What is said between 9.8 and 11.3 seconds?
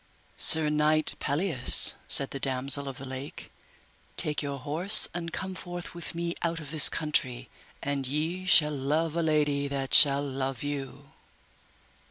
shall love you.